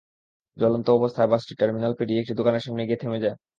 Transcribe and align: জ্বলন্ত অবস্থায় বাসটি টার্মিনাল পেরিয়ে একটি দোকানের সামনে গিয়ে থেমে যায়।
জ্বলন্ত 0.57 0.87
অবস্থায় 0.91 1.29
বাসটি 1.31 1.53
টার্মিনাল 1.55 1.93
পেরিয়ে 1.99 2.21
একটি 2.21 2.33
দোকানের 2.39 2.63
সামনে 2.65 2.83
গিয়ে 2.87 3.01
থেমে 3.01 3.23
যায়। 3.23 3.35